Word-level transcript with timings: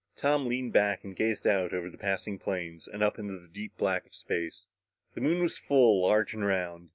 Tom 0.15 0.47
leaned 0.47 0.73
back 0.73 1.03
and 1.03 1.15
gazed 1.15 1.45
out 1.45 1.73
over 1.75 1.87
the 1.87 1.95
passing 1.99 2.39
plains 2.39 2.87
and 2.87 3.03
up 3.03 3.19
into 3.19 3.37
the 3.37 3.47
deep 3.47 3.77
black 3.77 4.03
of 4.07 4.15
space. 4.15 4.65
The 5.13 5.21
Moon 5.21 5.43
was 5.43 5.59
full, 5.59 6.01
large 6.01 6.33
and 6.33 6.43
round. 6.43 6.89